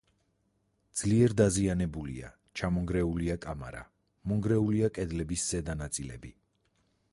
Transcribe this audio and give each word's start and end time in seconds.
ძლიერ 1.01 1.35
დაზიანებულია, 1.41 2.31
ჩამონგრეულია 2.61 3.37
კამარა, 3.45 3.83
მონგრეულია 4.33 4.93
კედლების 4.99 5.47
ზედა 5.53 5.77
ნაწილები. 5.85 6.33